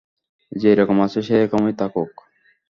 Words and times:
যেরকম 0.51 0.97
আছে 1.01 1.19
সেরকমই 1.21 1.73
থাকুক। 1.73 2.11